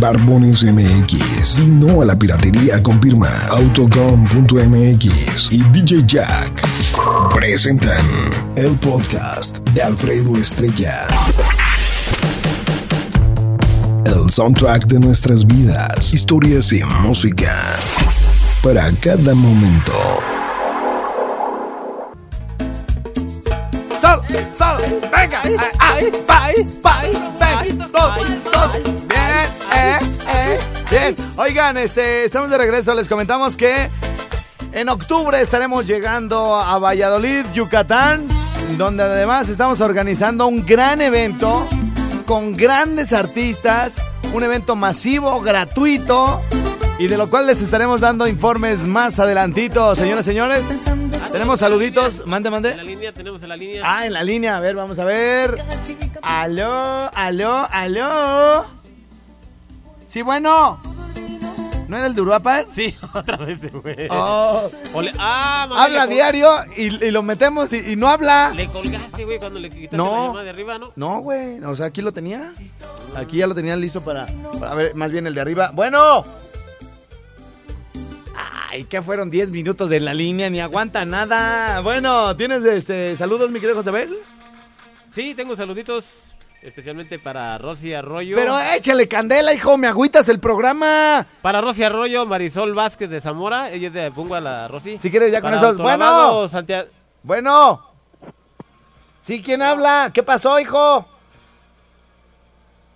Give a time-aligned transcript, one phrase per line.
[0.00, 6.66] Barbones MX y no a la piratería con firma Autocom.mx y DJ Jack
[7.34, 8.06] presentan
[8.56, 11.06] el podcast de Alfredo Estrella.
[14.06, 17.54] El soundtrack de nuestras vidas, historias y música
[18.62, 20.39] para cada momento.
[24.50, 25.40] Sal, venga,
[25.78, 28.72] ay, bye, bye, venga, dos, dos,
[29.06, 29.98] bien, eh,
[30.34, 30.58] eh,
[30.90, 31.16] bien.
[31.36, 33.88] Oigan, este, estamos de regreso, les comentamos que
[34.72, 38.26] en octubre estaremos llegando a Valladolid, Yucatán,
[38.76, 41.66] donde además estamos organizando un gran evento
[42.26, 46.42] con grandes artistas, un evento masivo, gratuito,
[47.00, 50.64] y de lo cual les estaremos dando informes más adelantitos, señoras y señores.
[51.32, 52.70] Tenemos saluditos, mande, mande.
[52.72, 53.82] En la línea, tenemos en la línea.
[53.84, 55.56] Ah, en la línea, a ver, vamos a ver.
[56.22, 58.64] Aló, aló, aló.
[60.08, 60.80] Sí, bueno.
[61.88, 62.66] ¿No era el de Uruapan?
[62.74, 64.06] Sí, otra vez, güey.
[64.10, 68.52] Oh, Ole- ah, mamá, habla diario y, y lo metemos y, y no habla.
[68.54, 70.04] Le colgaste, güey, cuando le quitaste No.
[70.12, 70.92] la llamada de arriba, ¿no?
[70.94, 71.58] No, güey.
[71.64, 72.52] O sea, aquí lo tenía.
[73.16, 74.26] Aquí ya lo tenía listo para,
[74.60, 75.70] para ver, más bien el de arriba.
[75.74, 76.24] Bueno.
[78.70, 81.80] Ay, que fueron 10 minutos de la línea, ni aguanta nada.
[81.80, 84.16] Bueno, ¿tienes este, saludos, mi querido Josabel?
[85.12, 86.32] Sí, tengo saluditos
[86.62, 88.36] especialmente para Rosy Arroyo.
[88.36, 91.26] Pero échale candela, hijo, me agüitas el programa.
[91.42, 93.70] Para Rosy Arroyo, Marisol Vázquez de Zamora.
[93.70, 94.98] Ella es de Pungua, la Rosy.
[95.00, 95.76] Si quieres ya con esos.
[95.76, 96.86] Bueno, Autolavado, Santia-
[97.24, 97.86] bueno.
[99.18, 100.12] Sí, ¿quién habla?
[100.14, 101.08] ¿Qué pasó, hijo?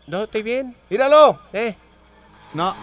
[0.07, 0.77] No, estoy bien.
[0.89, 1.39] Míralo.
[1.53, 1.75] Eh.
[2.53, 2.75] No,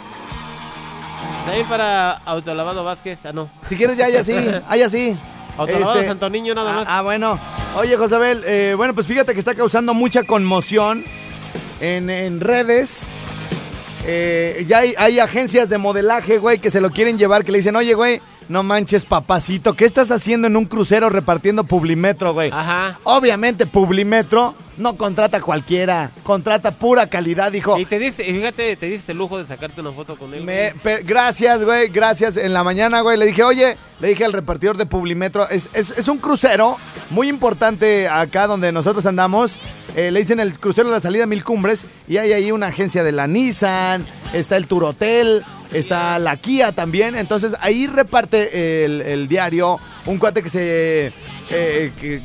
[1.45, 3.19] También para Autolavado Vázquez.
[3.25, 3.49] Ah, no.
[3.61, 4.33] si quieres ya, ya sí,
[4.77, 5.15] ya sí.
[5.57, 6.85] Autolavado Este- Santo Niño, nada Ah, más.
[6.87, 7.39] Ah, bueno.
[7.75, 11.03] Oye, Josabel, eh, bueno, pues fíjate que está causando mucha conmoción
[11.79, 13.09] en, en redes.
[14.05, 17.59] Eh, ya hay, hay agencias de modelaje, güey, que se lo quieren llevar, que le
[17.59, 18.21] dicen, oye, güey,
[18.51, 22.51] no manches, papacito, ¿qué estás haciendo en un crucero repartiendo Publimetro, güey?
[22.53, 22.99] Ajá.
[23.03, 27.77] Obviamente, Publimetro no contrata cualquiera, contrata pura calidad, dijo.
[27.77, 30.43] Y te diste, fíjate, te diste el lujo de sacarte una foto con él.
[30.43, 30.73] Me-
[31.03, 32.35] gracias, güey, gracias.
[32.37, 35.91] En la mañana, güey, le dije, oye, le dije al repartidor de Publimetro, es, es-
[35.97, 36.77] es un crucero
[37.09, 39.57] muy importante acá donde nosotros andamos.
[39.95, 43.03] Eh, le dicen el crucero de la salida Mil Cumbres y hay ahí una agencia
[43.03, 47.15] de la Nissan, está el Tour Hotel, está la Kia también.
[47.15, 51.13] Entonces ahí reparte el, diario un cuate que se...
[51.49, 52.21] eh,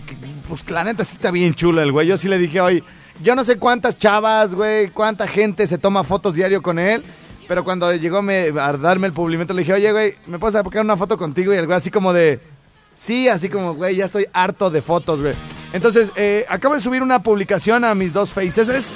[0.49, 2.07] pues la neta sí está bien chulo el güey.
[2.07, 2.83] Yo sí le dije hoy,
[3.23, 7.03] yo no sé cuántas chavas, güey, cuánta gente se toma fotos diario con él.
[7.49, 10.83] Pero cuando llegó me, a darme el publicito, le dije, oye, güey, ¿me puedes sacar
[10.83, 11.55] una foto contigo?
[11.55, 12.41] Y el güey así como de,
[12.97, 15.35] sí, así como, güey, ya estoy harto de fotos, güey.
[15.73, 18.93] Entonces, eh, acabo de subir una publicación a mis dos faces.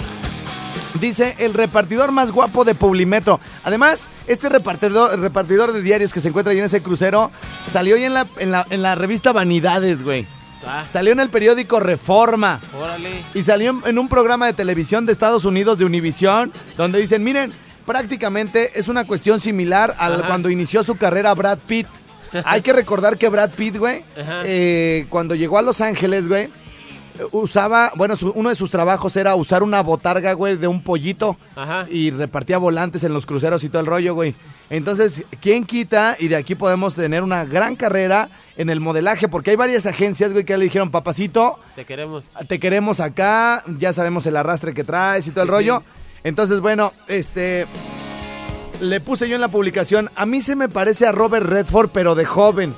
[0.95, 3.39] Dice el repartidor más guapo de Publimetro.
[3.63, 7.31] Además, este repartidor, repartidor de diarios que se encuentra ahí en ese crucero
[7.73, 10.27] salió hoy en la, en la, en la revista Vanidades, güey.
[10.67, 12.61] Ah, Salió en el periódico Reforma.
[12.79, 13.23] órale.
[13.35, 17.53] Y salió en- un programa de televisión de Estados Unidos de Univisión, donde dicen, miren,
[17.87, 20.27] prácticamente es una cuestión similar a Ajá.
[20.27, 21.87] cuando inició su carrera Brad Pitt.
[22.45, 24.05] Hay que recordar que Brad Pitt, güey,
[24.45, 26.49] eh, cuando llegó a Los Ángeles, güey,
[27.33, 31.37] usaba, bueno, su- uno de sus trabajos era usar una botarga, güey, de un pollito
[31.57, 31.87] Ajá.
[31.91, 34.35] y repartía volantes en los cruceros y todo el rollo, güey.
[34.71, 36.17] Entonces, ¿quién quita?
[36.19, 40.33] Y de aquí podemos tener una gran carrera en el modelaje, porque hay varias agencias,
[40.33, 42.25] güey, que le dijeron, papacito, Te queremos.
[42.49, 45.83] te queremos acá, ya sabemos el arrastre que traes y todo el Sí, rollo.
[45.87, 46.19] sí.
[46.25, 47.67] Entonces, bueno, este
[48.81, 52.15] le puse yo en la publicación, a mí se me parece a Robert Redford, pero
[52.15, 52.75] de joven.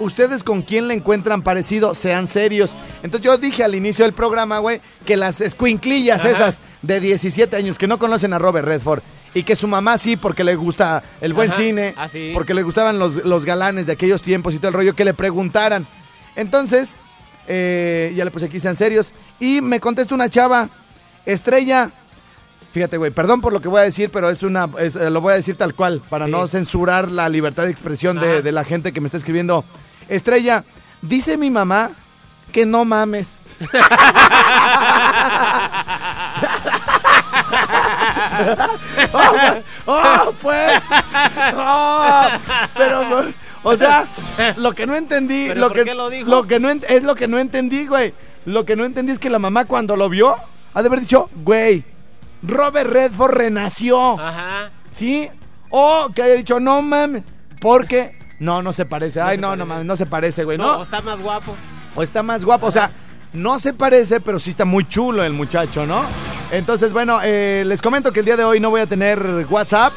[0.00, 2.74] Ustedes con quién le encuentran parecido, sean serios.
[3.02, 6.30] Entonces yo dije al inicio del programa, güey, que las escuinclillas Ajá.
[6.30, 9.02] esas de 17 años que no conocen a Robert Redford
[9.34, 11.56] y que su mamá sí porque le gusta el buen Ajá.
[11.58, 12.30] cine, Ah, sí.
[12.34, 15.14] porque le gustaban los, los galanes de aquellos tiempos y todo el rollo, que le
[15.14, 15.86] preguntaran.
[16.36, 16.96] Entonces,
[17.46, 20.68] eh, ya le puse aquí sean serios y me contesta una chava,
[21.24, 21.90] Estrella,
[22.72, 25.20] Fíjate, güey, perdón por lo que voy a decir, pero es una, es, eh, lo
[25.20, 26.32] voy a decir tal cual, para Sí.
[26.32, 29.64] no censurar la libertad de expresión de, de la gente que me está escribiendo.
[30.08, 30.64] Estrella,
[31.02, 31.90] dice mi mamá
[32.52, 33.28] que no mames.
[39.12, 39.32] oh,
[39.86, 40.82] oh, pues.
[41.56, 42.26] Oh,
[42.76, 43.24] pero,
[43.62, 44.06] o sea,
[44.56, 47.02] lo que no entendí, ¿Pero lo por que, qué lo lo que no ent- es
[47.02, 48.14] lo que no entendí, güey.
[48.44, 50.34] Lo que no entendí es que la mamá cuando lo vio,
[50.74, 51.84] ha de haber dicho, güey,
[52.42, 54.18] Robert Redford renació.
[54.20, 54.70] Ajá.
[54.92, 55.28] ¿Sí?
[55.70, 57.24] O que haya dicho, no mames.
[57.60, 59.20] Porque no, no se parece.
[59.20, 60.58] Ay, se no, no mames, no se parece, güey.
[60.58, 61.54] No, No, está más guapo.
[61.94, 62.66] o está más guapo.
[62.66, 62.90] O sea,
[63.32, 66.02] no se parece, pero sí está muy chulo el muchacho, ¿no?
[66.50, 69.92] Entonces, bueno, eh, les comento que el día de hoy no voy a tener WhatsApp.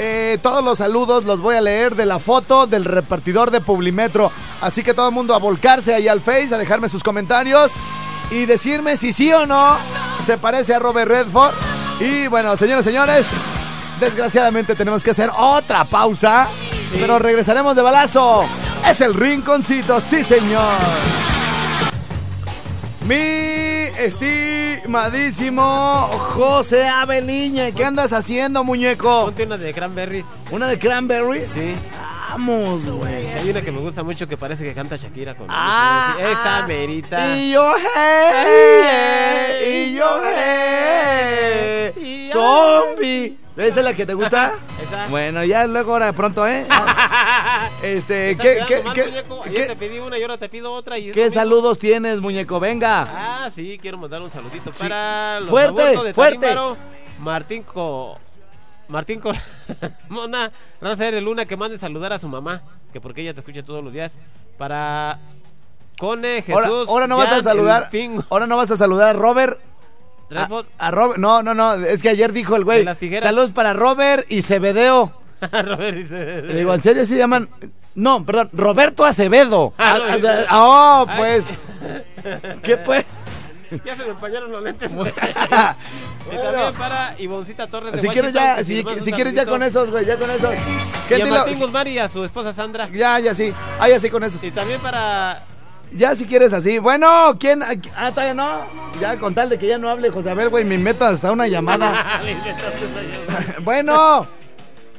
[0.00, 4.30] Eh, todos los saludos los voy a leer de la foto del repartidor de Publimetro.
[4.60, 7.72] Así que todo el mundo a volcarse ahí al Face, a dejarme sus comentarios
[8.30, 9.76] y decirme si sí o no
[10.24, 11.54] se parece a Robert Redford.
[12.00, 13.26] Y bueno, señores, señores,
[13.98, 16.46] desgraciadamente tenemos que hacer otra pausa,
[16.92, 18.44] pero regresaremos de balazo.
[18.88, 20.74] Es el rinconcito, sí señor.
[23.06, 23.14] Mi
[23.98, 25.62] estimadísimo
[26.34, 29.24] José Aveliña, ¿qué andas haciendo, muñeco?
[29.26, 30.26] Ponte una de cranberries.
[30.50, 31.48] ¿Una de cranberries?
[31.48, 31.74] Sí.
[32.46, 33.26] Güey.
[33.32, 36.66] Hay una que me gusta mucho que parece que canta Shakira con Ah, Esa ah.
[36.68, 37.36] merita.
[37.36, 43.36] Y yo, hey, y yo, hey, zombie.
[43.56, 44.52] ¿Esta es la que te gusta?
[44.86, 45.08] Esa.
[45.08, 46.64] Bueno, ya luego ahora pronto, ¿eh?
[47.82, 49.02] Este, ¿qué, qué, mal, qué.
[49.46, 50.98] Ayer te pedí una y ahora te pido otra.
[50.98, 52.58] Y qué saludos tienes, muñeco?
[52.60, 53.06] Venga.
[53.08, 54.82] Ah, sí, quiero mandar un saludito Sí.
[54.82, 56.38] para los Fuerte, de fuerte.
[56.38, 56.76] Tarímbaro,
[57.18, 58.18] Martín Co...
[58.88, 59.20] Martín.
[60.08, 63.82] Mona, Rafael Luna que mande saludar a su mamá, que porque ella te escucha todos
[63.82, 64.18] los días.
[64.56, 65.18] Para
[65.98, 66.54] Cone, Jesús.
[66.54, 67.90] Ahora, ahora no vas a saludar.
[68.30, 69.58] Ahora no vas a saludar a Robert.
[70.34, 70.48] A,
[70.78, 71.18] a Robert.
[71.18, 71.74] No, no, no.
[71.74, 72.84] Es que ayer dijo el güey.
[73.20, 75.12] Saludos para Robert y Cebedeo.
[75.52, 77.48] Robert dice- Le digo, ¿en serio se llaman?
[77.94, 79.72] No, perdón, Roberto Acevedo.
[79.78, 81.44] Ah, Ah, ah, ah, oh, pues.
[82.62, 83.04] ¿Qué pues?
[83.84, 84.90] Ya se me empañaron los lentes.
[86.32, 88.82] y también para Ivoncita Torres de Si quieres ya, si,
[89.12, 90.54] quieres ya con esos, güey, ya con esos.
[90.54, 92.88] Y ¿Qué a Martín Guzmán y a su esposa Sandra.
[92.92, 93.52] Ya, ya sí.
[93.78, 94.42] Ah, ya sí con esos.
[94.42, 95.42] Y también para
[95.92, 96.78] Ya si quieres así.
[96.78, 97.62] Bueno, ¿quién?
[97.62, 98.66] Ah, todavía no.
[99.00, 101.46] Ya con tal de que ya no hable José Abel, güey, me meto hasta una
[101.46, 102.20] llamada.
[103.62, 104.26] bueno,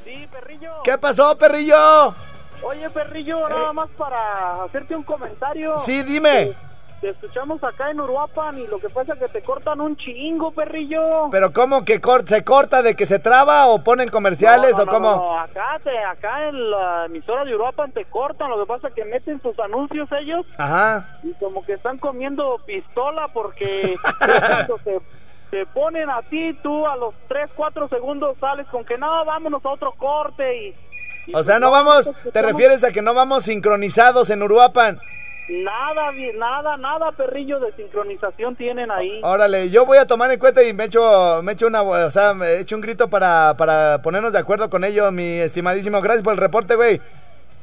[0.04, 0.72] Sí, perrillo.
[0.84, 2.14] ¿qué pasó, perrillo?
[2.62, 5.78] Oye, perrillo, nada más para hacerte un comentario.
[5.78, 6.52] Sí, dime.
[7.00, 10.50] Te escuchamos acá en Uruapan y lo que pasa es que te cortan un chingo,
[10.50, 11.28] perrillo.
[11.30, 14.82] Pero ¿cómo que cor- se corta de que se traba o ponen comerciales No, no,
[14.82, 15.10] o no, cómo?
[15.16, 18.94] no, Acá, te, acá en la emisora de Uruapan te cortan, lo que pasa es
[18.94, 21.18] que meten sus anuncios ellos Ajá.
[21.22, 25.00] y como que están comiendo pistola porque cuando te,
[25.50, 29.64] te ponen a ti, tú a los 3, 4 segundos sales con que no, vámonos
[29.64, 30.74] a otro corte y...
[31.28, 34.42] y O sea, pues no vamos, te escuchamos refieres a que no vamos sincronizados en
[34.42, 35.00] Uruapan.
[35.50, 39.20] Nada, nada, nada, perrillo de sincronización tienen ahí.
[39.24, 42.34] Órale, yo voy a tomar en cuenta y me echo, me echo una, o sea,
[42.34, 46.00] me echo un grito para, para ponernos de acuerdo con ello, mi estimadísimo.
[46.00, 47.00] Gracias por el reporte, güey.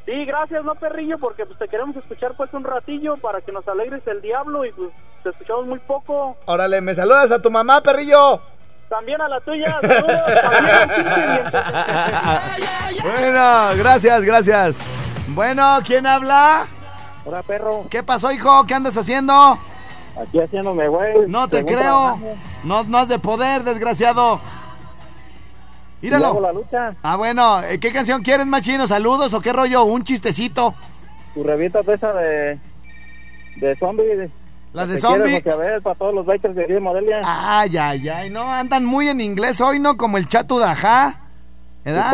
[0.06, 3.66] Sí, gracias, no, perrillo, porque pues te queremos escuchar pues un ratillo para que nos
[3.70, 4.90] alegres el diablo y pues
[5.24, 6.36] te escuchamos muy poco.
[6.46, 8.42] Órale, me saludas a tu mamá, perrillo.
[8.90, 11.58] También a la tuya, saludos, también al diente.
[13.04, 14.80] Bueno, gracias, gracias.
[15.28, 16.66] Bueno, ¿quién habla?
[17.28, 18.66] Hola, perro, ¿Qué pasó, hijo?
[18.66, 19.60] ¿Qué andas haciendo?
[20.18, 21.28] aquí haciéndome, güey.
[21.28, 22.20] No te Según creo.
[22.64, 24.40] No, no has de poder, desgraciado.
[26.02, 26.40] Míralo.
[26.40, 26.96] la lucha.
[27.04, 28.88] Ah, bueno, eh, ¿qué canción quieres, machino?
[28.88, 29.84] ¿Saludos o qué rollo?
[29.84, 30.74] ¿Un chistecito?
[31.34, 32.60] Tu revista de esa de,
[33.58, 34.32] de zombie.
[34.72, 35.42] ¿La de Te zombie?
[35.42, 37.20] quieres, a ver, para todos los bikers de Modelia.
[37.26, 39.98] Ay, ay, ay, no, andan muy en inglés hoy, ¿no?
[39.98, 40.66] Como el chato de
[41.96, 42.12] acá.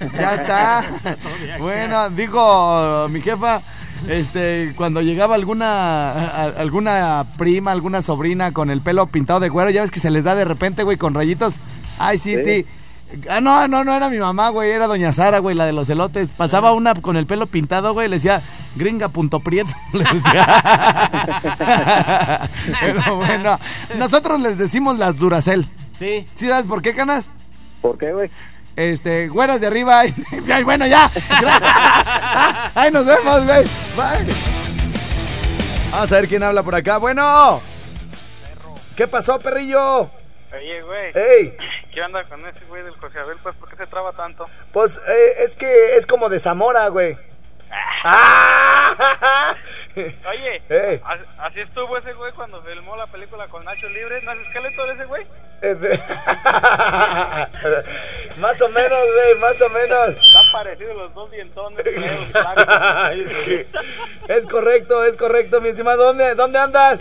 [0.14, 0.84] Ya está.
[1.58, 3.60] Bueno, dijo mi jefa,
[4.08, 9.70] este, cuando llegaba alguna a- alguna prima, alguna sobrina con el pelo pintado de güero,
[9.70, 11.54] ya ves que se les da de repente, güey, con rayitos.
[11.98, 12.66] Ay, sí, Sí.
[13.30, 15.88] Ah, no, no, no era mi mamá, güey, era doña Sara, güey, la de los
[15.88, 16.30] elotes.
[16.30, 18.42] Pasaba una con el pelo pintado, güey, le decía
[18.76, 19.70] gringa punto prieto.
[19.94, 20.60] le decía.
[22.80, 23.58] Pero bueno,
[23.96, 25.66] nosotros les decimos las Duracel.
[25.98, 26.28] Sí.
[26.34, 27.30] ¿Sí sabes por qué, canas?
[27.82, 28.30] ¿Por qué, güey?
[28.76, 30.02] Este, güeras de arriba.
[30.52, 31.10] Ay, bueno, ya.
[32.74, 33.64] Ay, nos vemos, güey.
[33.96, 34.34] Bye.
[35.90, 36.98] Vamos a ver quién habla por acá.
[36.98, 37.60] Bueno.
[38.96, 40.10] ¿Qué pasó, perrillo?
[40.50, 41.54] Oye, güey, Ey,
[41.92, 43.36] ¿qué onda con ese güey del José Abel?
[43.42, 44.46] Pues, ¿por qué se traba tanto?
[44.72, 47.18] pues eh, es que es como de Zamora, güey.
[48.02, 49.54] Ah.
[49.94, 51.02] Oye, Ey.
[51.38, 54.22] así estuvo ese güey cuando filmó la película con Nacho Libre.
[54.22, 55.26] ¿No es Skeletor ese güey?
[55.60, 55.98] De-
[58.40, 60.08] más o menos, güey, más o menos.
[60.10, 61.84] Están parecidos los dos dientones.
[64.28, 66.04] Es correcto, es correcto, mi estimado.
[66.04, 67.00] ¿Dónde, dónde andas?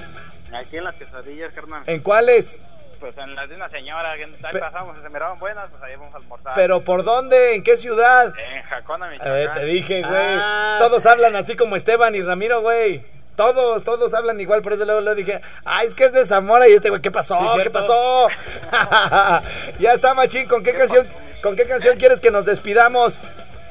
[0.53, 1.83] Aquí en las quesadillas, carnal.
[1.85, 2.57] ¿En cuáles?
[2.99, 4.15] Pues en las de una señora.
[4.15, 6.53] que Ahí pasamos, se miraban buenas, pues ahí vamos a almorzar.
[6.55, 7.53] ¿Pero por dónde?
[7.55, 8.33] ¿En qué ciudad?
[8.53, 9.59] En Jacona, A ver, Michoacán.
[9.59, 10.13] te dije, güey.
[10.15, 13.05] Ah, Todos hablan así como Esteban y Ramiro, güey.
[13.37, 16.67] Todos, todos hablan igual, por eso luego le dije, ay, es que es de Zamora
[16.67, 17.37] y este güey, ¿qué pasó?
[17.55, 18.27] Sí, ¿Qué pasó?
[19.79, 21.05] ya está, machín, ¿con qué canción,
[21.43, 23.21] con qué canción quieres que nos despidamos?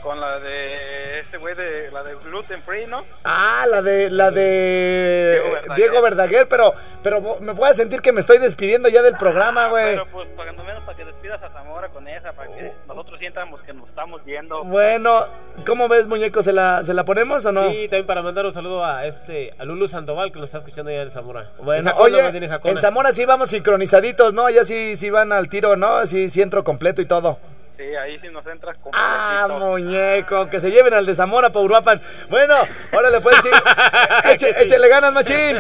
[0.05, 3.05] Con la de este güey de la de gluten free, ¿no?
[3.25, 5.77] Ah, la de la de Diego Verdaguer.
[5.77, 9.69] Diego Verdaguer, pero pero me puedes sentir que me estoy despidiendo ya del programa, Ah,
[9.69, 9.95] güey.
[9.97, 12.73] Pero pues para menos para que despidas a Zamora con esa, para que
[13.19, 14.65] sientamos que nos estamos viendo.
[14.65, 15.25] Bueno,
[15.67, 16.43] ¿cómo ves, muñeco?
[16.43, 17.69] ¿Se la, ¿Se la ponemos o no?
[17.71, 20.91] Sí, también para mandar un saludo a este a Lulu Sandoval que nos está escuchando
[20.91, 21.51] allá en Zamora.
[21.59, 24.49] Bueno, En oye, en Zamora sí vamos sincronizaditos, ¿no?
[24.51, 26.07] Ya sí, sí van al tiro, ¿no?
[26.07, 27.39] Sí, sí entro completo y todo.
[27.77, 31.61] Sí, ahí sí nos entras con Ah, muñeco, que se lleven al de Zamora pa'
[31.61, 32.01] Uruapan.
[32.31, 32.55] Bueno,
[32.93, 33.59] ahora le puedes decir,
[34.33, 35.59] eche, échele ganas, machín.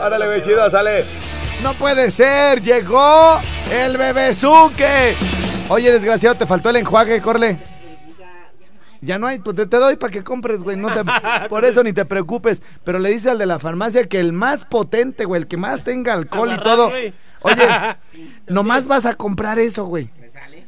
[0.00, 1.04] Órale, güey, chido, sale.
[1.62, 3.40] No puede ser, llegó
[3.72, 5.16] el bebezuque.
[5.68, 7.58] Oye, desgraciado, te faltó el enjuague, corle.
[9.00, 10.76] Ya no hay, pues te, te doy para que compres, güey.
[10.76, 11.02] No te,
[11.48, 12.62] por eso ni te preocupes.
[12.84, 15.82] Pero le dice al de la farmacia que el más potente, güey, el que más
[15.84, 16.90] tenga alcohol y todo.
[17.42, 17.68] Oye,
[18.48, 20.10] nomás vas a comprar eso, güey.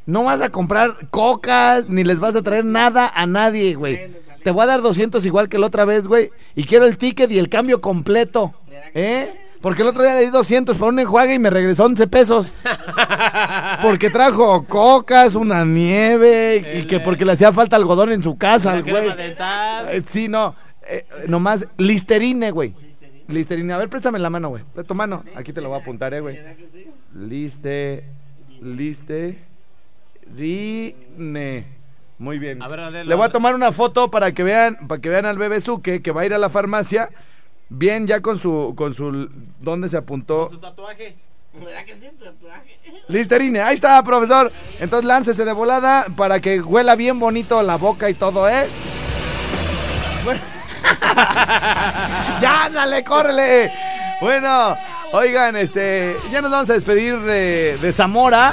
[0.06, 4.10] No vas a comprar cocas, ni les vas a traer nada a nadie, güey.
[4.42, 6.30] Te voy a dar 200 igual que la otra vez, güey.
[6.54, 8.54] Y quiero el ticket y el cambio completo.
[8.94, 9.32] ¿Eh?
[9.60, 12.52] Porque el otro día le di 200 para un enjuague y me regresó 11 pesos.
[13.82, 18.80] Porque trajo cocas, una nieve y que porque le hacía falta algodón en su casa,
[18.80, 19.08] güey.
[19.08, 20.54] Eh, Sí, no.
[20.88, 22.74] Eh, nomás Listerine, güey.
[23.28, 23.72] Listerine.
[23.72, 24.64] A ver, préstame la mano, güey.
[24.86, 25.22] Tu mano.
[25.36, 26.38] Aquí te lo voy a apuntar, eh, güey.
[27.14, 28.04] Liste.
[28.62, 29.38] Liste.
[30.36, 31.66] Rine.
[32.18, 32.62] Muy bien.
[32.62, 35.26] A ver, ver, Le voy a tomar una foto para que vean, para que vean
[35.26, 37.08] al bebé Suque que va a ir a la farmacia.
[37.68, 39.28] Bien, ya con su, con su,
[39.60, 40.48] ¿dónde se apuntó?
[40.50, 41.16] Su tatuaje.
[43.08, 44.52] Listerine, ahí está, profesor.
[44.80, 48.66] Entonces láncese de volada para que huela bien bonito la boca y todo, ¿eh?
[50.24, 50.40] Bueno.
[52.40, 53.72] ya, ándale, córrele.
[54.20, 54.76] Bueno,
[55.12, 58.52] oigan, este, ya nos vamos a despedir de, de Zamora.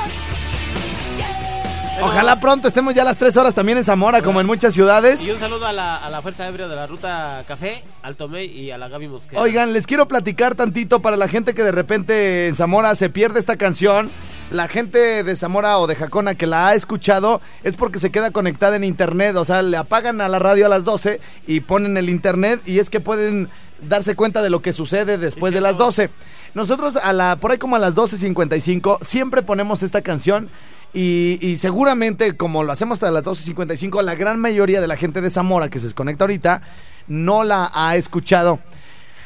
[2.02, 5.26] Ojalá pronto estemos ya a las 3 horas también en Zamora, como en muchas ciudades.
[5.26, 8.46] Y un saludo a la, a la Fuerza Ebrio de la Ruta Café, al Tomei
[8.48, 9.42] y a la Gaby Mosquera.
[9.42, 13.40] Oigan, les quiero platicar tantito para la gente que de repente en Zamora se pierde
[13.40, 14.10] esta canción.
[14.52, 18.32] La gente de Zamora o de Jacona que la ha escuchado es porque se queda
[18.32, 19.36] conectada en internet.
[19.38, 22.80] O sea, le apagan a la radio a las 12 y ponen el internet y
[22.80, 23.50] es que pueden
[23.82, 26.10] darse cuenta de lo que sucede después de las 12.
[26.54, 30.50] Nosotros a la, por ahí como a las 12.55 siempre ponemos esta canción
[30.96, 35.22] y, y seguramente como lo hacemos hasta las 12.55 la gran mayoría de la gente
[35.22, 36.62] de Zamora que se desconecta ahorita
[37.08, 38.60] no la ha escuchado.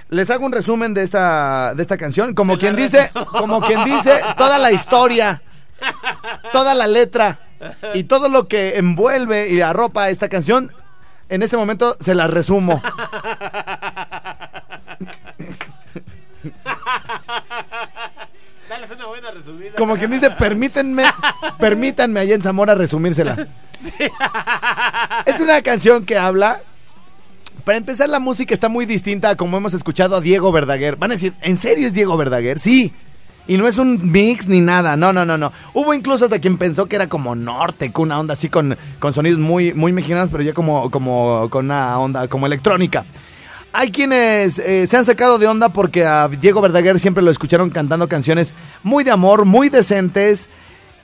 [0.10, 2.34] Les hago un resumen de esta, de esta canción.
[2.34, 5.42] Como quien dice, como quien dice, toda la historia,
[6.52, 7.40] toda la letra
[7.94, 10.72] y todo lo que envuelve y arropa esta canción,
[11.30, 12.82] en este momento se la resumo.
[18.70, 19.72] Dale una buena resumida.
[19.76, 21.04] Como quien dice, permítanme,
[21.60, 23.48] permítanme allá en Zamora resumírsela.
[25.26, 26.62] Es una canción que habla.
[27.64, 30.98] Para empezar, la música está muy distinta a como hemos escuchado a Diego Verdaguer.
[30.98, 32.60] Van a decir, ¿en serio es Diego Verdaguer?
[32.60, 32.94] Sí.
[33.48, 34.96] Y no es un mix ni nada.
[34.96, 35.52] No, no, no, no.
[35.74, 39.14] Hubo incluso hasta quien pensó que era como norte, con una onda así con, con
[39.14, 43.06] sonidos muy, muy mexicanos, pero ya como, como con una onda como electrónica.
[43.72, 47.70] Hay quienes eh, se han sacado de onda porque a Diego Verdaguer siempre lo escucharon
[47.70, 50.50] cantando canciones muy de amor, muy decentes.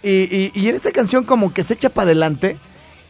[0.02, 2.60] Y, en esta canción como que se echa para adelante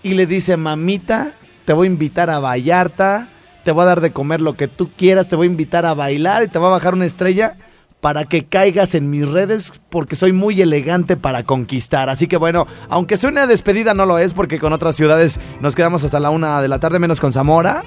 [0.02, 1.34] y le dice, mamita,
[1.66, 3.28] te voy a invitar a Vallarta,
[3.66, 5.94] te voy a dar de comer lo que tú quieras, te voy a invitar a
[5.94, 7.58] bailar y te voy a bajar una estrella
[8.00, 12.10] para que caigas en mis redes porque soy muy elegante para conquistar.
[12.10, 15.76] Así que bueno, aunque suene a despedida, no lo es porque con otras ciudades nos
[15.76, 17.84] quedamos hasta la una de la tarde, menos con Zamora.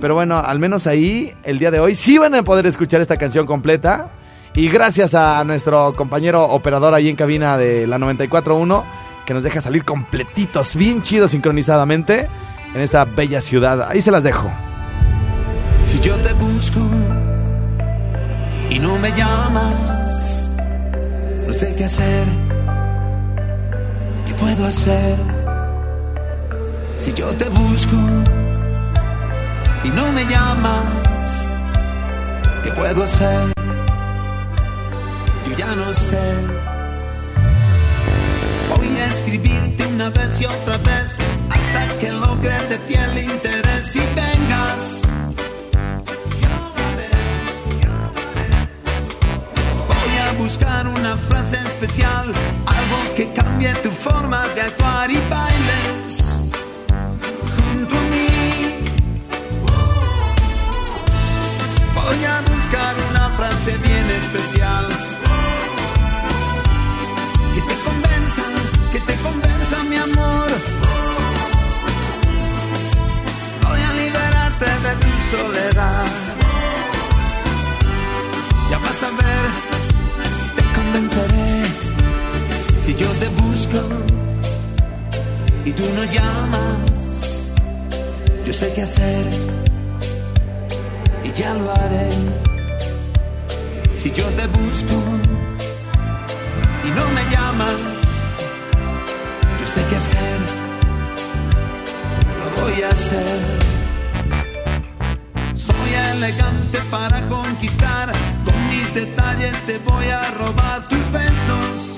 [0.00, 3.16] Pero bueno, al menos ahí, el día de hoy, sí van a poder escuchar esta
[3.16, 4.10] canción completa.
[4.54, 8.84] Y gracias a nuestro compañero operador ahí en cabina de la 94.1,
[9.26, 12.28] que nos deja salir completitos, bien chidos, sincronizadamente,
[12.74, 13.88] en esa bella ciudad.
[13.88, 14.50] Ahí se las dejo.
[15.86, 16.80] Si yo te busco
[18.70, 20.50] y no me llamas,
[21.46, 22.26] no sé qué hacer,
[24.26, 25.16] qué puedo hacer.
[26.98, 27.96] Si yo te busco
[29.84, 30.84] y no me llamas,
[32.64, 33.52] ¿qué puedo hacer?
[35.46, 36.68] Yo ya no sé
[38.76, 41.16] Voy a escribirte una vez y otra vez
[41.50, 45.02] hasta que logre de ti el interés y vengas.
[49.88, 52.26] Voy a buscar una frase especial,
[52.66, 55.67] algo que cambie tu forma de actuar y bailes
[62.70, 64.88] buscar una frase bien especial
[67.54, 68.42] que te convenza,
[68.92, 70.48] que te convenza mi amor.
[73.62, 76.06] Voy a liberarte de tu soledad.
[78.70, 79.44] Ya vas a ver,
[80.56, 81.62] te convenceré
[82.84, 83.80] si yo te busco
[85.64, 87.46] y tú no llamas.
[88.46, 89.26] Yo sé qué hacer
[91.24, 92.47] y ya lo haré.
[93.98, 94.94] Si yo te busco
[96.84, 97.74] y no me llamas,
[99.58, 100.38] yo sé qué hacer,
[102.38, 103.40] lo voy a hacer.
[105.56, 108.12] Soy elegante para conquistar,
[108.44, 111.96] con mis detalles te voy a robar tus besos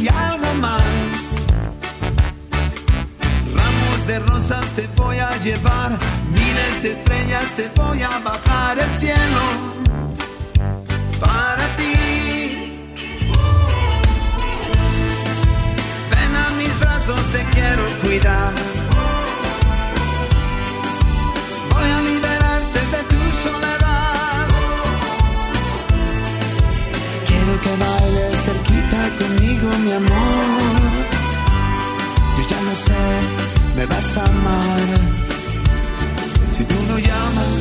[0.00, 1.12] y algo más.
[3.56, 5.98] Ramos de rosas te voy a llevar,
[6.32, 9.80] miles de estrellas te voy a bajar el cielo
[17.70, 18.52] quiero cuidar.
[21.72, 24.46] Voy a liberarte de tu soledad.
[27.28, 30.80] Quiero que bailes cerquita conmigo, mi amor.
[32.36, 33.04] Yo ya lo sé,
[33.76, 34.80] me vas a amar.
[36.54, 37.60] Si tú no llamas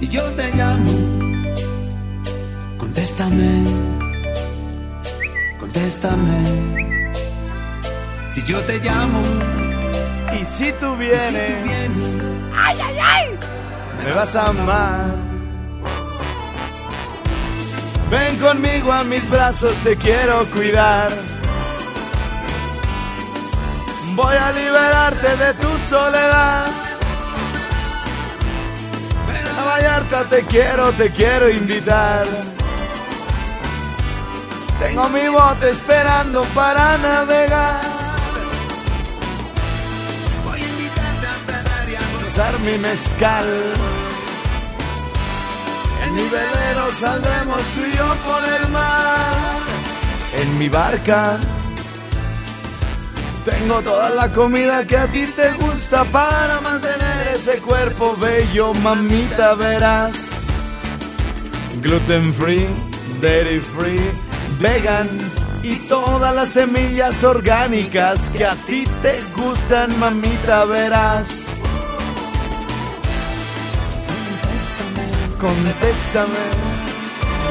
[0.00, 0.92] y yo te llamo,
[2.78, 3.50] contéstame,
[5.58, 6.97] contéstame.
[8.38, 9.20] Si yo te llamo,
[10.40, 11.90] Y si tú si vienes, tú vienes,
[14.04, 15.06] me vas a amar.
[18.08, 21.10] Ven conmigo a mis brazos, te quiero cuidar.
[24.14, 26.66] Voy a liberarte de tu soledad.
[29.58, 32.24] A Vallarta te quiero, te quiero invitar.
[34.78, 37.87] Tengo mi bote esperando para navegar.
[42.38, 43.46] Mi mezcal.
[46.04, 49.60] En mi velero saldremos tú y yo por el mar.
[50.40, 51.36] En mi barca
[53.44, 59.54] tengo toda la comida que a ti te gusta para mantener ese cuerpo bello, mamita,
[59.54, 60.70] verás.
[61.82, 62.68] Gluten free,
[63.20, 64.12] dairy free,
[64.60, 65.08] vegan
[65.64, 71.47] y todas las semillas orgánicas que a ti te gustan, mamita, verás.
[75.40, 76.44] Contéstame,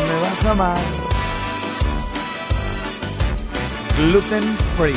[0.07, 0.77] me vas a amar.
[3.97, 4.43] Gluten
[4.77, 4.95] free.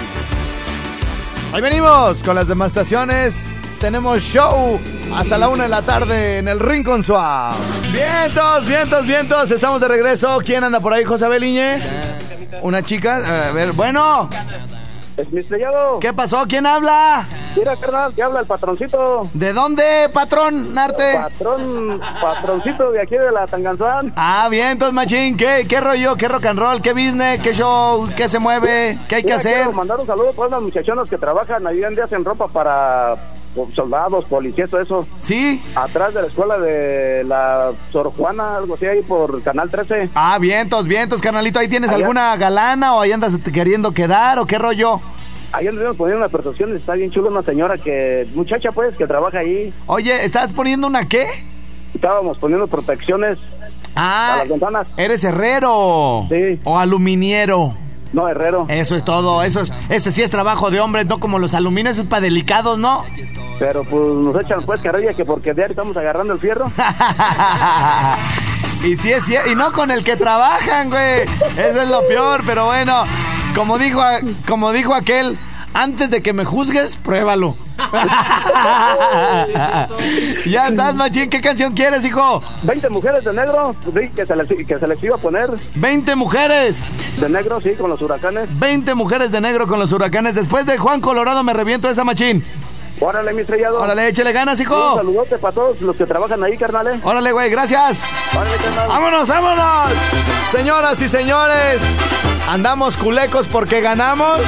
[1.52, 3.48] Ahí venimos con las demostraciones.
[3.80, 4.80] Tenemos show
[5.14, 7.54] hasta la una de la tarde en el Rincón Suave.
[7.92, 9.50] Vientos, vientos, vientos.
[9.52, 10.40] Estamos de regreso.
[10.44, 11.80] ¿Quién anda por ahí, José Beliñe?
[12.62, 13.48] Una chica.
[13.48, 14.28] A ver, bueno.
[15.16, 16.00] Es mi estrellado.
[16.00, 16.44] ¿Qué pasó?
[16.48, 17.24] ¿Quién habla?
[17.56, 19.28] Mira, carnal, que habla el patroncito.
[19.34, 19.82] ¿De dónde,
[20.12, 21.14] patrón Narte?
[21.14, 24.12] Patrón, patroncito de aquí de la Tanganzán.
[24.16, 25.36] Ah, vientos, machín.
[25.36, 26.16] ¿Qué, ¿Qué rollo?
[26.16, 26.80] ¿Qué rock and roll?
[26.80, 27.42] ¿Qué business?
[27.42, 28.08] ¿Qué show?
[28.16, 28.98] ¿Qué se mueve?
[29.08, 29.70] ¿Qué hay que hacer?
[29.72, 33.16] Mandar un saludo para las muchachonas que trabajan ahí en día hacen ropa para
[33.74, 35.06] soldados, policías, todo eso.
[35.18, 35.60] ¿Sí?
[35.74, 40.10] Atrás de la escuela de la Sor Juana, algo así, ahí por Canal 13.
[40.14, 41.58] Ah, vientos, vientos, carnalito.
[41.58, 41.98] ¿Ahí tienes Allá.
[41.98, 45.00] alguna galana o ahí andas queriendo quedar o qué rollo?
[45.52, 49.40] Ahí anduvimos poniendo una prestación, está bien chulo una señora que, muchacha pues, que trabaja
[49.40, 49.72] ahí.
[49.86, 51.26] Oye, ¿estás poniendo una qué?
[51.94, 53.38] Estábamos poniendo protecciones
[53.96, 54.86] Ah, a las ventanas.
[54.96, 56.26] eres herrero.
[56.28, 56.60] Sí.
[56.64, 57.74] O aluminiero.
[58.12, 58.66] No, herrero.
[58.68, 59.42] Eso es todo.
[59.42, 62.78] Eso es, ese sí es trabajo de hombre, no como los aluminios, es para delicados,
[62.78, 63.04] ¿no?
[63.58, 66.66] Pero pues nos echan pues carrilla que porque de ahí estamos agarrando el fierro.
[68.84, 71.22] y sí es cier- y no con el que trabajan, güey.
[71.56, 73.04] Eso es lo peor, pero bueno,
[73.54, 74.02] como dijo,
[74.46, 75.38] como dijo aquel,
[75.74, 77.56] antes de que me juzgues, pruébalo.
[80.46, 81.30] ya estás, machín.
[81.30, 82.42] ¿Qué canción quieres, hijo?
[82.62, 86.14] 20 mujeres de negro, sí, que se les, que se les iba a poner 20
[86.16, 86.84] mujeres.
[87.18, 88.48] de negro, sí, con los huracanes.
[88.58, 90.34] 20 mujeres de negro con los huracanes.
[90.34, 92.44] Después de Juan Colorado me reviento esa machín.
[93.02, 93.80] Órale, mi estrellado.
[93.80, 94.96] Órale, échale ganas, Un hijo.
[94.96, 97.00] saludote para todos los que trabajan ahí, carnales.
[97.02, 98.00] Órale, güey, gracias.
[98.36, 98.88] Órale, carnal.
[98.88, 99.90] ¡Vámonos, vámonos!
[100.50, 101.80] Señoras y señores,
[102.48, 104.40] Andamos culecos porque ganamos.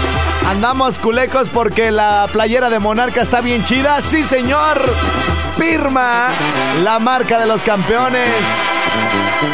[0.49, 4.01] Andamos culecos porque la playera de Monarca está bien chida.
[4.01, 4.81] Sí, señor.
[5.59, 6.29] Pirma,
[6.83, 8.31] la marca de los campeones.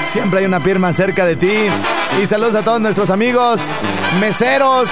[0.05, 1.55] Siempre hay una Pirma cerca de ti.
[2.22, 3.61] Y saludos a todos nuestros amigos
[4.20, 4.88] meseros,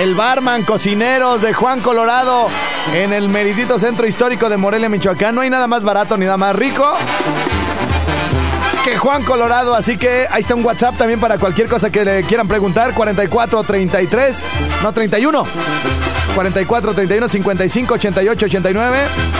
[0.00, 2.48] el barman, cocineros de Juan Colorado
[2.92, 5.34] en el meridito centro histórico de Morelia, Michoacán.
[5.34, 6.96] No hay nada más barato ni nada más rico
[8.84, 9.74] que Juan Colorado.
[9.74, 12.94] Así que ahí está un WhatsApp también para cualquier cosa que le quieran preguntar.
[12.94, 14.44] 44 33,
[14.82, 15.46] no 31.
[16.34, 18.98] 44 31 55 88 89.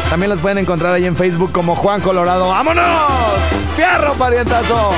[0.08, 2.48] También los pueden encontrar ahí en Facebook como Juan Colorado.
[2.48, 2.84] ¡Vámonos!
[3.76, 4.90] ¡Fierro, parientazo!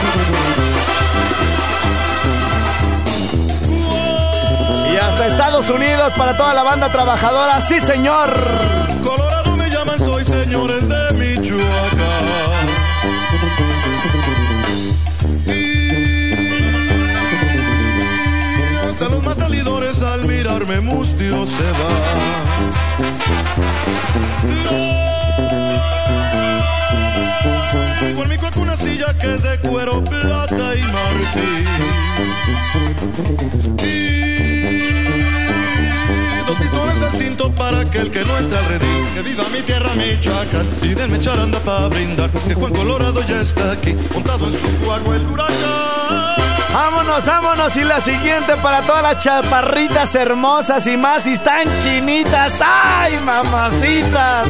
[4.92, 7.60] Y hasta Estados Unidos para toda la banda trabajadora.
[7.60, 8.30] ¡Sí, señor!
[9.04, 11.01] Colorado me llaman, soy señores de
[20.72, 21.90] mirarme mustio se va.
[28.14, 31.66] Por mi cuerpo una silla que es de cuero, plata y marfil.
[33.84, 33.90] Y
[36.46, 39.08] dos pistones al cinto para aquel que no entra al redil.
[39.14, 40.66] Que viva mi tierra, Michoacán.
[40.82, 42.30] Y denme charanda para brindar.
[42.30, 46.31] Que Juan Colorado ya está aquí, montado en su guagua el huracán.
[46.72, 47.76] Vámonos, vámonos.
[47.76, 51.26] Y la siguiente para todas las chaparritas hermosas y más.
[51.26, 52.60] Y están chinitas.
[52.64, 54.48] ¡Ay, mamacitas!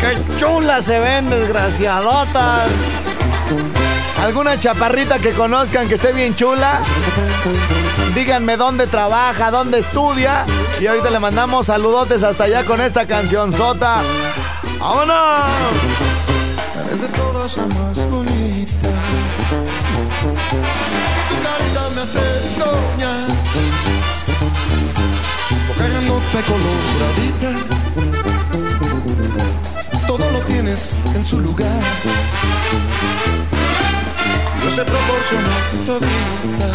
[0.00, 2.70] ¡Qué chulas se ven, desgraciadotas!
[4.22, 6.80] ¿Alguna chaparrita que conozcan que esté bien chula?
[8.14, 10.44] Díganme dónde trabaja, dónde estudia.
[10.80, 14.02] Y ahorita le mandamos saludotes hasta allá con esta canción sota.
[14.78, 15.44] ¡Vámonos!
[17.00, 17.90] De todas más.
[20.50, 20.56] Tu
[21.44, 22.18] carita me hace
[22.58, 23.28] soñar.
[25.68, 27.50] Cogándote coloradita.
[30.08, 31.82] Todo lo tienes en su lugar.
[34.64, 35.50] Yo te proporciono
[35.86, 36.68] todita.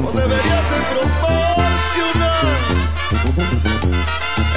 [0.00, 2.46] No deberías de proporcionar.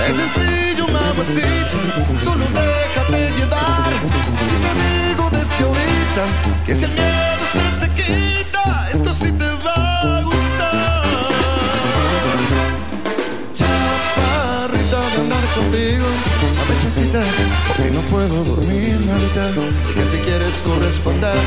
[0.07, 1.79] Es sencillo, mamacita,
[2.23, 3.91] solo déjate llevar.
[6.65, 11.03] Que si el miedo se te quita, esto sí te va a gustar.
[13.53, 16.05] Chaparrita de andar contigo,
[16.57, 17.21] dame chancita,
[17.67, 18.99] porque no puedo dormir.
[19.89, 21.37] Y que si quieres corresponder,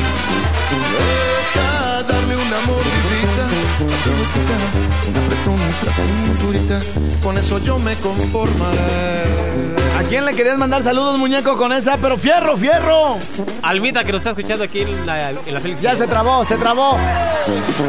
[0.97, 4.57] deja darme una mordidita, a tu boquita,
[5.09, 6.79] un apretón esa cinturita,
[7.21, 9.75] con eso yo me conformaré.
[9.97, 11.97] ¿A quién le querías mandar saludos, muñeco, con esa?
[11.97, 13.17] Pero fierro, fierro.
[13.61, 15.81] Almita que nos está escuchando aquí en la, en la Félix.
[15.81, 16.97] Ya se trabó, se trabó.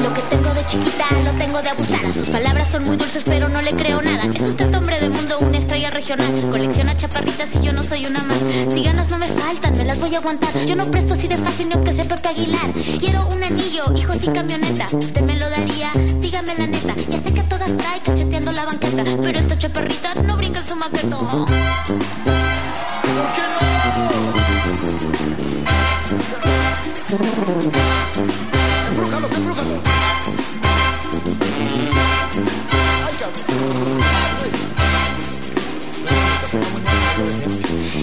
[0.03, 2.01] Lo que tengo de chiquita lo tengo de abusar.
[2.15, 4.23] Sus palabras son muy dulces, pero no le creo nada.
[4.33, 6.29] Es usted hombre de mundo, una estrella regional.
[6.49, 8.39] Colecciona chaparritas y yo no soy una más.
[8.73, 10.55] Si ganas no me faltan, me las voy a aguantar.
[10.65, 12.71] Yo no presto así de fácil ni aunque sea Pepe Aguilar.
[13.01, 14.87] Quiero un anillo, hijos y camioneta.
[14.93, 16.95] Usted me lo daría, dígame la neta.
[17.09, 19.05] Ya sé que a todas trae cacheteando la banqueta.
[19.21, 21.47] Pero esta chaparrita no brinca en su maquetón.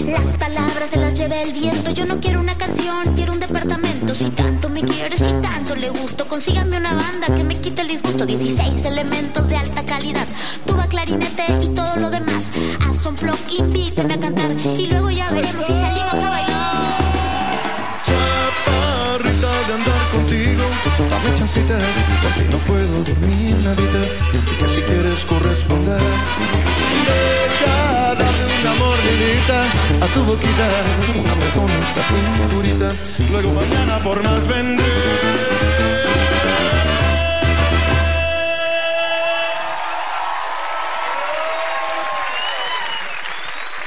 [0.06, 1.90] Las palabras se las lleva el viento.
[1.92, 4.14] Yo no quiero una canción, quiero un departamento.
[4.14, 5.53] Si tanto me quieres, si tanto
[6.14, 8.24] gusto, consígame una banda que me quite el disgusto.
[8.24, 10.26] 16 elementos de alta calidad,
[10.64, 12.52] tuba, clarinete y todo lo demás.
[12.86, 16.74] Haz un flock, invítame a cantar y luego ya veremos si salimos a bailar.
[18.06, 20.64] Chaparrita de andar contigo,
[21.10, 21.78] dame chancita,
[22.22, 24.00] porque no puedo dormir nadita,
[24.58, 26.00] que si quieres corresponder,
[27.10, 29.58] deja darme una mordidita
[30.00, 30.68] a tu boquita,
[31.18, 32.88] una en esa cinturita,
[33.32, 35.63] luego mañana por más vendré.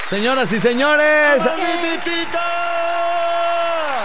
[0.10, 1.42] Señoras y señores.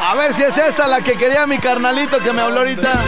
[0.03, 2.93] A ver si es esta la que quería mi carnalito que me habló ahorita.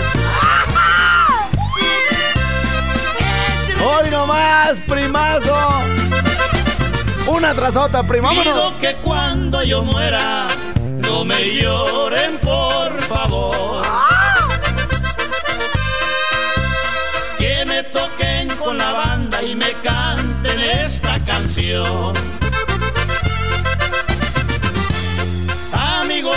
[3.84, 5.56] Hoy nomás, primazo.
[7.26, 8.54] Una tras otra, primámonos.
[8.54, 13.84] Pido que cuando yo muera no me lloren, por favor.
[17.38, 22.43] Que me toquen con la banda y me canten esta canción.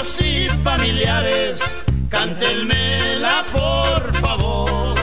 [0.08, 1.60] Y familiares
[2.10, 4.96] cántenmela por favor.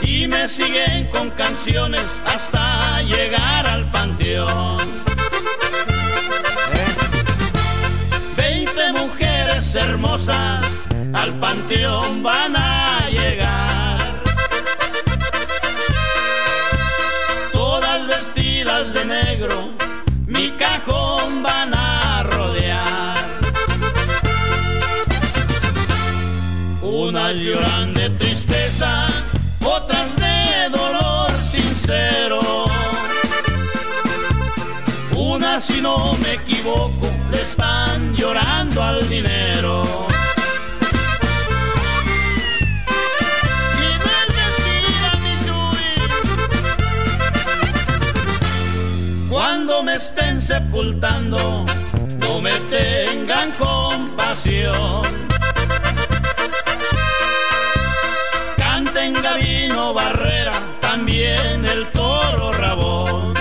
[0.00, 4.78] Y me siguen con canciones hasta llegar al panteón.
[8.36, 10.66] Veinte mujeres hermosas
[11.12, 14.00] al panteón van a llegar.
[17.52, 19.79] Todas vestidas de negro,
[27.32, 29.06] Lloran de tristeza,
[29.64, 32.40] otras de dolor sincero.
[35.14, 39.82] Unas, si no me equivoco, le están llorando al dinero.
[49.28, 51.64] Cuando me estén sepultando,
[52.18, 55.29] no me tengan compasión.
[59.00, 63.32] Canten Gavino Barrera, también el toro Rabón.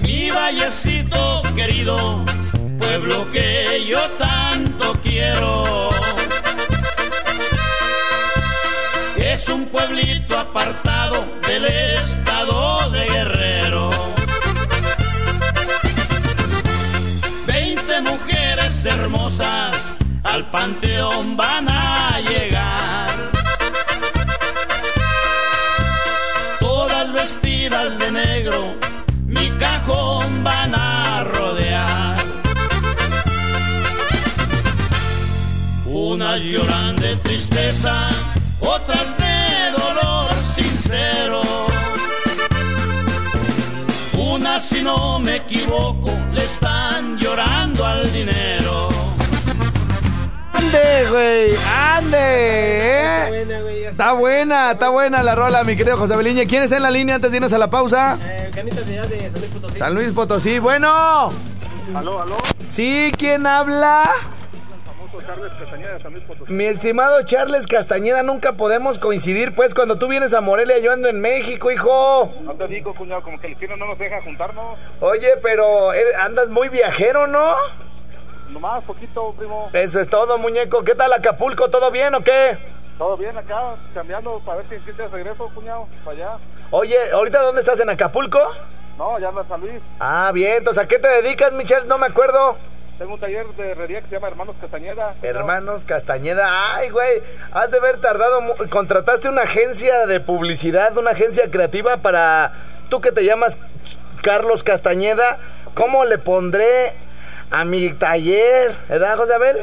[0.00, 2.24] Mi vallecito querido,
[2.78, 5.90] pueblo que yo tanto quiero.
[9.18, 13.90] Es un pueblito apartado del estado de Guerrero.
[17.46, 21.77] Veinte mujeres hermosas al panteón van a
[36.38, 38.10] Unas lloran de tristeza,
[38.60, 41.40] otras de dolor sincero.
[44.16, 48.88] Unas, si no me equivoco, le están llorando al dinero.
[50.52, 51.56] ¡Ande, güey!
[51.76, 52.18] ¡Ande!
[52.20, 53.88] ¿eh?
[53.90, 56.46] Está buena, está buena la rola, mi querido José Beliñe.
[56.46, 58.16] ¿Quién está en la línea antes de irnos a la pausa?
[58.16, 58.64] De San
[59.34, 59.76] Luis Potosí.
[59.76, 60.58] San Luis Potosí.
[60.60, 61.32] Bueno.
[61.96, 62.36] Aló, aló.
[62.70, 64.37] Sí, ¿quién habla?
[65.28, 66.50] Carles Castañeda de San Luis Potosí.
[66.50, 71.08] Mi estimado Charles Castañeda, nunca podemos coincidir, pues, cuando tú vienes a Morelia, yo ando
[71.08, 72.32] en México, hijo.
[72.44, 74.78] No te digo, cuñado, como que el destino no nos deja juntarnos.
[75.00, 77.54] Oye, pero eh, andas muy viajero, ¿no?
[78.48, 79.68] Nomás poquito, primo.
[79.74, 80.82] Eso es todo, muñeco.
[80.82, 81.68] ¿Qué tal Acapulco?
[81.68, 82.56] ¿Todo bien o qué?
[82.96, 86.36] Todo bien acá, cambiando para ver si si te regreso, cuñado, para allá.
[86.70, 87.78] Oye, ¿ahorita dónde estás?
[87.80, 88.40] ¿En Acapulco?
[88.96, 89.82] No, ya en San Luis.
[90.00, 90.56] Ah, bien.
[90.56, 91.86] Entonces, ¿a qué te dedicas, Michelle?
[91.86, 92.56] No me acuerdo.
[92.98, 95.14] Tengo un taller de herrería que se llama Hermanos Castañeda.
[95.22, 96.74] Hermanos Castañeda.
[96.74, 97.22] Ay, güey.
[97.52, 98.40] Has de haber tardado.
[98.70, 102.52] Contrataste una agencia de publicidad, una agencia creativa para.
[102.88, 103.56] Tú que te llamas
[104.22, 105.38] Carlos Castañeda.
[105.74, 106.92] ¿Cómo le pondré
[107.52, 108.74] a mi taller?
[108.88, 109.56] ¿Verdad, José Abel?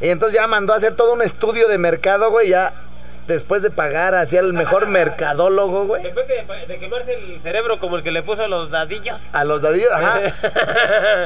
[0.00, 2.50] Y entonces ya mandó a hacer todo un estudio de mercado, güey.
[2.50, 2.72] Ya
[3.26, 6.02] después de pagar hacia el mejor mercadólogo, güey.
[6.02, 9.18] Después de, de quemarse el cerebro como el que le puso a los dadillos.
[9.32, 10.20] A los dadillos, ajá.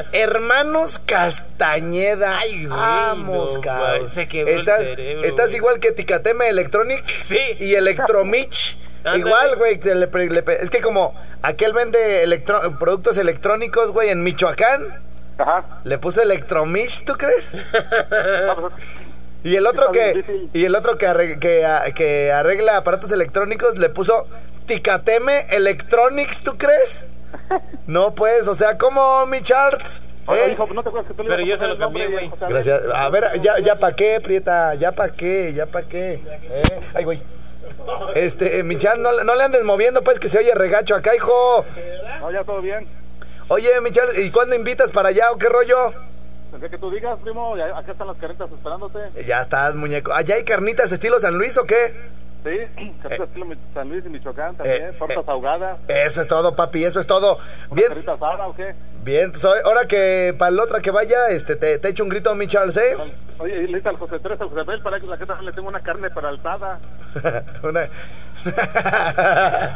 [0.13, 2.37] Hermanos Castañeda.
[2.37, 4.11] Ay, güey, Vamos, no, cabrón.
[4.13, 5.57] se quebró el estás, cerebro, estás güey.
[5.57, 7.39] igual que Ticateme Electronic Sí.
[7.59, 8.77] y Electromich.
[9.15, 9.79] Igual, güey.
[10.59, 14.83] es que como aquel vende electro- productos electrónicos, güey, en Michoacán,
[15.37, 15.63] Ajá.
[15.83, 17.51] le puso Electromich, ¿tú crees?
[19.45, 21.39] Y el otro que y el otro que, arre-
[21.93, 24.25] que, arregla aparatos electrónicos le puso
[24.65, 27.05] Ticateme Electronics, ¿tú crees?
[27.87, 30.01] No pues, o sea, ¿cómo mi Charles?
[30.25, 30.51] Oye, ¿Eh?
[30.53, 32.31] hijo, ¿no te acuerdas que tú le Pero yo se lo cambié, güey.
[32.49, 32.81] Gracias.
[32.91, 36.13] A ver, ya, ya pa' qué, Prieta, ya pa' qué, ya pa' qué.
[36.49, 36.63] ¿Eh?
[36.95, 37.21] Ay, güey.
[38.15, 41.15] Este, eh, mi Charles, no, no le andes moviendo, pues, que se oye regacho acá,
[41.15, 41.63] hijo.
[42.21, 42.87] No, ya todo bien.
[43.49, 45.93] Oye, mi Charles, ¿y cuándo invitas para allá o qué rollo?
[46.53, 48.99] El día que tú digas, primo, acá están las carretas esperándote.
[49.27, 50.13] Ya estás, muñeco.
[50.13, 51.93] ¿Allá hay carnitas estilo San Luis o qué?
[52.43, 54.85] Sí, carretas estilo Mi- San Luis y Michoacán también.
[54.85, 55.23] eh, tortas eh.
[55.31, 55.77] ahogadas.
[55.87, 57.37] Eso es todo, papi, eso es todo.
[57.71, 58.73] Bien, ¿Carrita asada o qué?
[59.05, 59.31] Bien.
[59.31, 62.47] pues, ahora que para la otra que vaya, este, te, te echo un grito, mi
[62.47, 62.97] Charles, ¿eh?
[63.37, 65.51] Oye, y le dice al José Tres, al José Abel, para que la que le
[65.51, 66.79] tengo una carne para alzada.
[67.63, 67.87] Una...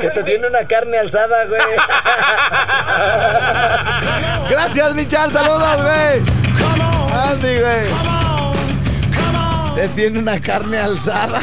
[0.00, 1.60] que te tiene una carne alzada, güey.
[4.50, 6.20] Gracias, mi Charles, saludos, güey.
[7.12, 7.88] Andy, güey.
[9.74, 11.40] Te tiene una carne alzada.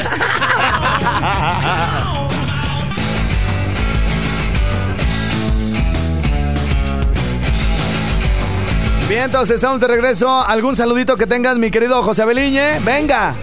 [9.08, 10.30] Bien, entonces estamos de regreso.
[10.42, 12.80] ¿Algún saludito que tengas, mi querido José Beliñe?
[12.82, 13.34] Venga.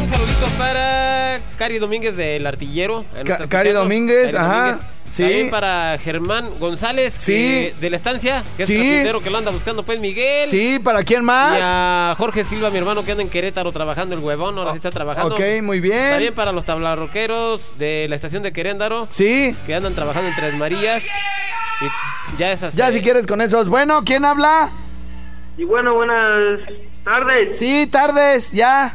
[0.00, 3.04] Un saludito para Cari Domínguez del Artillero.
[3.48, 3.72] Cari.
[3.72, 4.60] Domínguez, Cari ajá.
[4.66, 4.86] Domínguez.
[5.08, 5.22] Sí.
[5.24, 7.32] También para Germán González, Sí.
[7.32, 8.76] que- de la estancia, que es Sí.
[8.76, 10.48] carpintero que lo anda buscando, pues Miguel.
[10.48, 11.58] Sí, ¿para quién más?
[11.58, 14.76] Y a Jorge Silva, mi hermano, que anda en Querétaro trabajando el huevón, ahora sí
[14.76, 15.34] está trabajando.
[15.34, 16.10] Ok, muy bien.
[16.10, 19.52] También para los tablarroqueros de la estación de Queréndaro, Sí.
[19.66, 21.02] que andan trabajando en Tres Marías.
[21.80, 22.74] Y ya esas.
[22.74, 23.68] Ya si quieres con esos.
[23.68, 24.70] Bueno, ¿quién habla?
[25.56, 26.60] Y bueno, buenas
[27.04, 27.58] tardes.
[27.58, 28.94] Sí, tardes, ya.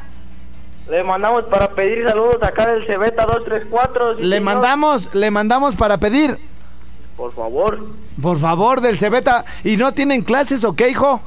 [0.90, 4.18] Le mandamos para pedir saludos acá del Cebeta 234.
[4.18, 4.42] sí, Le señor.
[4.54, 6.38] mandamos, le mandamos para pedir.
[7.18, 7.84] Por favor.
[8.22, 9.46] Por favor, del Cebeta.
[9.64, 11.22] ¿Y no tienen clases o qué, hijo?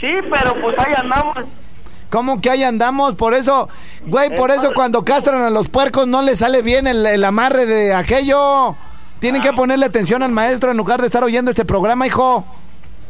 [0.00, 1.36] Sí, pero pues ahí andamos.
[2.10, 3.14] ¿Cómo que ahí andamos?
[3.14, 3.68] Por eso,
[4.06, 7.66] güey, por eso cuando castran a los puercos no les sale bien el, el amarre
[7.66, 8.76] de aquello.
[9.24, 12.44] Tienen que ponerle atención al maestro en lugar de estar oyendo este programa, hijo.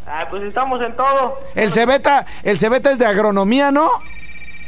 [0.07, 1.41] Ah, pues estamos en todo.
[1.57, 3.89] El Cebeta, el Cebeta es de agronomía, ¿no?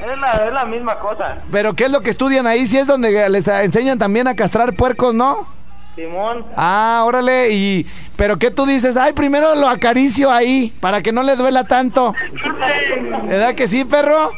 [0.01, 1.37] Es la, es la misma cosa.
[1.53, 2.67] Pero ¿qué es lo que estudian ahí?
[2.67, 5.47] Si es donde les enseñan también a castrar puercos, ¿no?
[5.95, 6.45] Simón.
[6.57, 11.23] Ah, órale, y pero qué tú dices, ay, primero lo acaricio ahí para que no
[11.23, 12.13] le duela tanto.
[13.29, 14.33] ¿Verdad que sí, perro?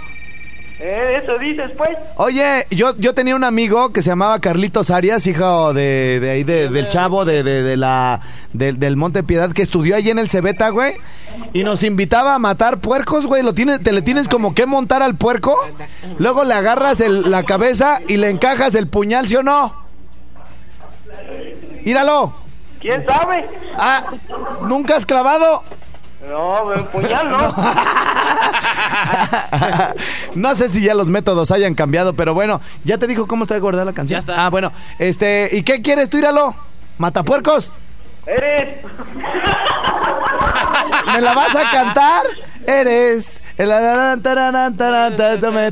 [0.80, 1.90] Eh, eso dices, pues.
[2.16, 6.44] Oye, yo, yo tenía un amigo que se llamaba Carlitos Arias, hijo de, de ahí
[6.44, 8.20] de- del chavo de, de- de la
[8.52, 10.94] del, del Monte Piedad, que estudió allí en el Cebeta, güey.
[11.52, 13.42] Y nos invitaba a matar puercos, güey.
[13.42, 15.56] Lo tiene, te le tienes como que montar al puerco.
[16.18, 19.74] Luego le agarras el- la cabeza y le encajas el puñal, ¿sí o no?
[21.84, 22.32] Míralo.
[22.80, 23.44] ¿Quién sabe?
[23.76, 24.04] Ah,
[24.62, 25.64] ¿nunca has clavado?
[26.28, 27.38] No, en puñal no.
[30.34, 33.58] no sé si ya los métodos hayan cambiado, pero bueno, ya te dijo cómo está
[33.58, 34.16] guardada la canción.
[34.16, 34.44] Ya está.
[34.44, 36.54] Ah, bueno, este, ¿y qué quieres tú, íralo?
[36.98, 37.70] ¿Matapuercos?
[38.26, 38.84] Eres.
[41.14, 42.26] ¿Me la vas a cantar?
[42.66, 43.40] Eres.
[43.56, 43.70] El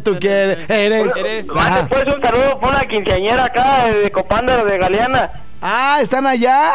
[0.02, 0.70] tú quieres.
[0.70, 1.46] Eres.
[1.54, 1.86] Ajá.
[1.88, 5.30] pues un saludo por la quinceañera acá de Copándaro de Galeana.
[5.60, 6.70] Ah, ¿están allá?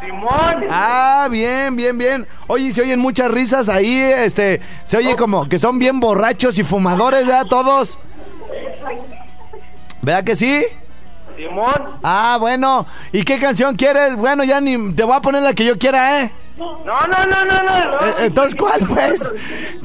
[0.00, 0.66] Simón.
[0.70, 2.26] Ah, bien, bien, bien.
[2.46, 6.62] Oye, se oyen muchas risas ahí, este, se oye como que son bien borrachos y
[6.64, 7.46] fumadores, ¿verdad?
[7.46, 7.98] Todos.
[10.02, 10.64] ¿Verdad que sí?
[11.36, 11.98] Simón.
[12.02, 12.86] Ah, bueno.
[13.12, 14.16] ¿Y qué canción quieres?
[14.16, 16.32] Bueno, ya ni te voy a poner la que yo quiera, ¿eh?
[16.56, 18.06] No, no, no, no, no.
[18.06, 19.34] Eh, Entonces, ¿cuál, pues?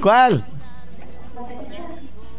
[0.02, 0.44] ¿Cuál?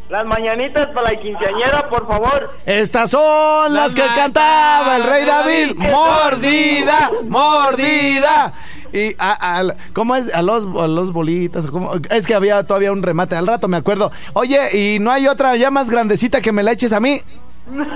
[0.09, 2.51] Las mañanitas para la quinceañera, por favor.
[2.65, 5.75] Estas son las, Las que cantaba el rey David.
[5.77, 5.91] David.
[5.91, 8.53] Mordida, mordida.
[8.93, 10.33] Y a, a- ¿cómo es?
[10.33, 11.65] A los, a los bolitas.
[11.67, 11.91] ¿cómo?
[12.11, 13.35] Es que había todavía un remate.
[13.35, 14.11] Al rato me acuerdo.
[14.33, 17.19] Oye, ¿y no hay otra ya más grandecita que me la eches a mí?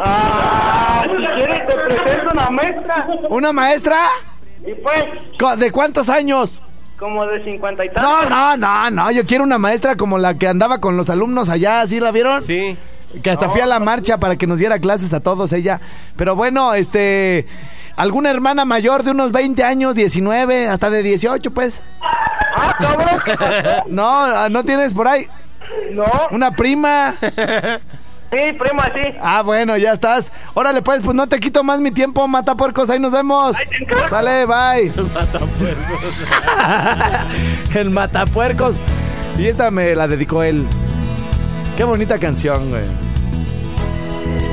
[0.03, 3.07] Ah, si quieres te presento una maestra.
[3.29, 3.97] ¿Una maestra?
[4.65, 6.61] Y pues, ¿De cuántos años?
[6.99, 8.29] Como de cincuenta y tantos.
[8.29, 9.12] No, no, no, no.
[9.12, 11.88] Yo quiero una maestra como la que andaba con los alumnos allá.
[11.88, 12.41] ¿Sí la vieron?
[12.43, 12.77] Sí.
[13.23, 15.79] Que hasta fui a la marcha para que nos diera clases a todos ella.
[16.15, 17.47] Pero bueno, este.
[17.95, 21.81] ¿Alguna hermana mayor de unos 20 años, 19, hasta de 18, pues?
[22.01, 23.83] Ah, cabrón.
[23.88, 25.27] No, no tienes por ahí.
[25.91, 26.05] No.
[26.31, 27.15] Una prima.
[28.31, 29.17] Sí, prima, sí.
[29.21, 30.31] Ah, bueno, ya estás.
[30.53, 33.55] Órale, pues, pues no te quito más mi tiempo, mata puercos, ahí nos vemos.
[34.09, 34.91] Sale, bye.
[37.79, 38.75] El matapuercos.
[39.37, 40.65] Y esta me la dedicó él.
[41.77, 42.83] Qué bonita canción, güey.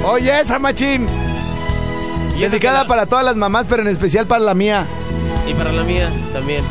[0.06, 1.06] Oye, esa machín.
[2.36, 4.86] Y Dedicada la- para todas las mamás, pero en especial para la mía.
[5.48, 6.64] Y para la mía también.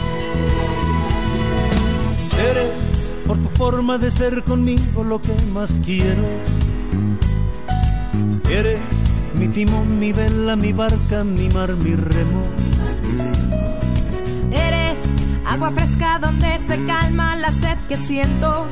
[2.49, 6.23] Eres por tu forma de ser conmigo lo que más quiero.
[8.49, 8.79] Eres
[9.33, 12.41] mi timón, mi vela, mi barca, mi mar, mi remo.
[14.51, 14.99] Eres
[15.45, 18.67] agua fresca donde se calma la sed que siento.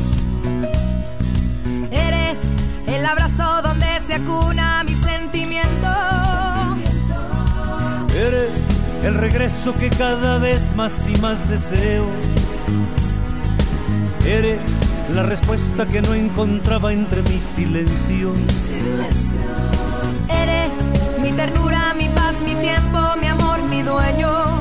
[1.92, 2.40] Eres
[2.88, 5.90] el abrazo donde se acuna mi sentimiento.
[8.16, 8.50] Eres
[9.04, 12.06] el regreso que cada vez más y más deseo.
[14.26, 14.62] Eres
[15.14, 18.32] la respuesta que no encontraba entre mi silencio.
[18.72, 19.23] Eres
[21.24, 24.60] mi ternura, mi paz, mi tiempo, mi amor, mi dueño.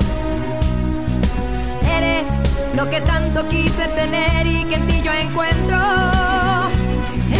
[1.97, 2.29] Eres
[2.77, 5.79] lo que tanto quise tener y que en ti yo encuentro.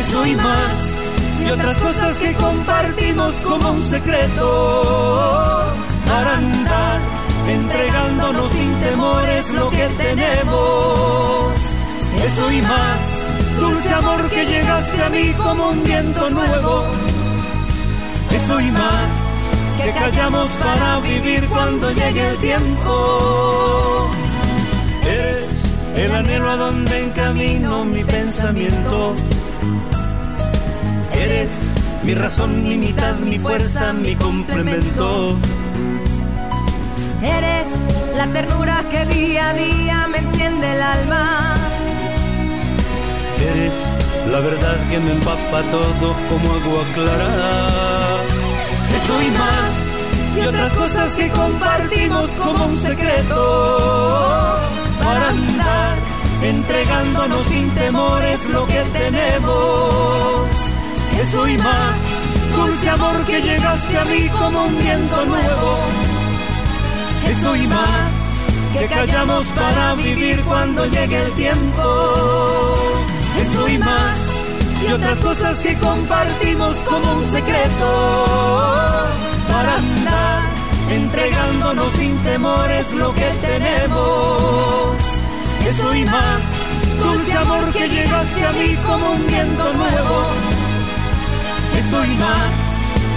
[0.01, 0.75] Eso y más,
[1.45, 4.49] y otras cosas que compartimos como un secreto.
[6.07, 7.01] Para andar
[7.49, 11.53] entregándonos sin temores lo que tenemos.
[12.27, 16.87] Eso y más, dulce amor que llegaste a mí como un viento nuevo.
[18.33, 19.22] Eso y más,
[19.83, 24.11] que callamos para vivir cuando llegue el tiempo.
[25.05, 29.15] Eres el anhelo a donde encamino mi pensamiento.
[31.13, 31.51] Eres
[32.05, 35.37] mi razón, mi mitad, mi fuerza, mi complemento.
[37.23, 37.69] Eres
[38.17, 41.55] la ternura que día a día me enciende el alma.
[43.39, 43.75] Eres
[44.31, 47.92] la verdad que me empapa todo como agua clara.
[49.03, 54.61] Eso y más, y otras cosas que compartimos como un secreto.
[55.03, 55.97] Para andar
[56.45, 60.47] entregándonos sin temores lo que tenemos.
[61.21, 62.27] Eso y más,
[62.57, 65.79] dulce amor que llegaste a mí como un viento nuevo.
[67.29, 72.77] Eso y más, que callamos para vivir cuando llegue el tiempo.
[73.41, 74.32] Eso y más,
[74.89, 79.07] y otras cosas que compartimos como un secreto.
[79.49, 80.43] Para andar
[80.91, 84.97] entregándonos sin temores lo que tenemos.
[85.69, 86.43] Eso y más,
[86.99, 90.27] dulce amor que llegaste a mí como un viento nuevo.
[91.79, 92.53] Eso y más,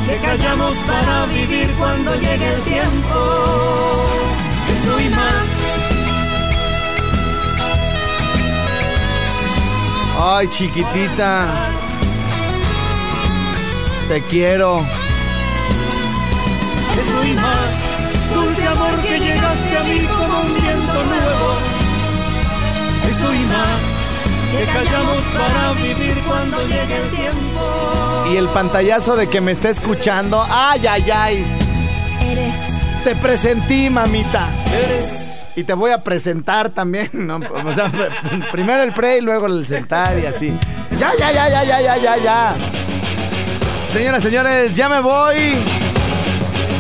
[0.08, 4.06] que callamos para vivir cuando llegue el tiempo.
[4.72, 5.65] Eso y más.
[10.18, 11.48] Ay, chiquitita.
[14.08, 14.80] Te quiero.
[16.98, 21.58] Eso y más, dulce amor que llegaste a mí como un viento nuevo.
[23.10, 23.82] Eso y más,
[24.52, 28.26] que callamos para vivir cuando llegue el tiempo.
[28.32, 30.46] Y el pantallazo de que me está escuchando.
[30.50, 31.46] Ay, ay, ay.
[32.22, 32.85] Eres.
[33.06, 34.50] Te presentí, mamita.
[35.56, 37.08] Y te voy a presentar también.
[38.52, 40.52] primero el pre y luego el sentar y así.
[40.98, 42.56] Ya, ya, ya, ya, ya, ya, ya, ya.
[43.90, 45.54] Señoras, señores, ya me voy.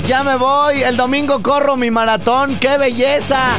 [0.07, 0.81] Ya me voy.
[0.81, 2.55] El domingo corro mi maratón.
[2.55, 3.51] ¡Qué belleza!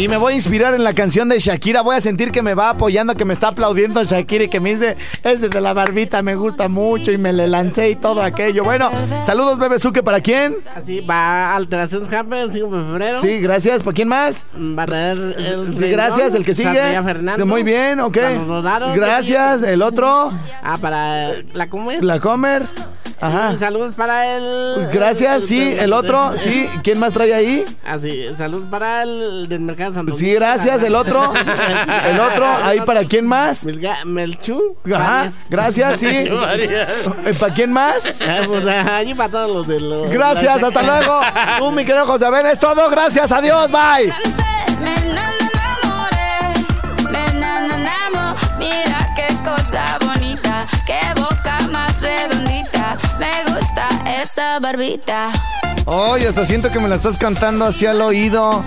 [0.00, 1.82] Y me voy a inspirar en la canción de Shakira.
[1.82, 4.70] Voy a sentir que me va apoyando, que me está aplaudiendo Shakira y que me
[4.70, 8.64] dice, ese de la barbita me gusta mucho y me le lancé y todo aquello.
[8.64, 8.90] Bueno,
[9.22, 10.54] saludos, Bebe Suque, ¿para quién?
[10.74, 13.20] Así va Alteraciones Hamper el 5 de febrero.
[13.20, 13.82] Sí, gracias.
[13.82, 14.42] ¿Para quién más?
[14.56, 15.76] Va a traer el.
[15.78, 16.80] Sí, gracias, el que sigue.
[17.02, 17.44] Fernando.
[17.44, 18.16] Muy bien, ok.
[18.46, 18.94] Rodado.
[18.94, 20.32] Gracias, el otro.
[20.62, 22.02] Ah, para la comer.
[22.02, 22.62] La Comer.
[23.20, 23.56] Ajá.
[23.58, 24.88] Saludos para el.
[24.92, 26.68] Gracias, sí, el otro, sí.
[26.82, 27.64] ¿Quién más trae ahí?
[27.84, 31.32] Así, saludos para el del mercado Santo Sí, gracias, el otro.
[32.08, 33.66] El otro, ahí para quién más.
[34.06, 34.76] Melchú.
[34.94, 36.06] Ajá, gracias, sí.
[36.08, 38.12] Eh, ¿Para quién más?
[38.26, 40.10] Ah, Pues allí para todos los de los.
[40.10, 41.20] Gracias, hasta luego.
[41.58, 42.88] Tú, mi querido José, Ben, es todo.
[42.90, 44.12] Gracias, adiós, bye.
[48.58, 55.30] Mira qué cosa bonita, qué boca más redondita, me gusta esa barbita.
[55.84, 58.64] Oye, hasta siento que me la estás cantando hacia el oído.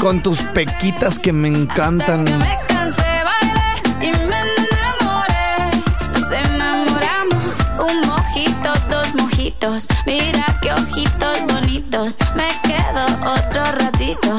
[0.00, 2.24] Con tus pequitas que me encantan.
[2.24, 3.70] Me cansé, bailé
[4.00, 5.70] y me enamoré,
[6.12, 14.32] nos enamoramos, un mojito, dos mojitos, mira qué ojitos bonitos, me quedo otro ratito.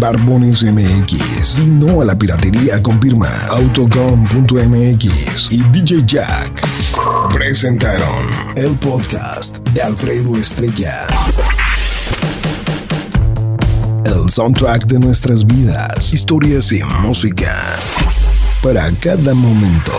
[0.00, 1.58] Barbones MX.
[1.58, 6.66] Y no a la piratería con firma Autocom.mx y DJ Jack.
[7.34, 8.26] Presentaron
[8.56, 11.06] el podcast de Alfredo Estrella.
[14.06, 17.54] El soundtrack de nuestras vidas, historias y música.
[18.62, 19.92] Para cada momento.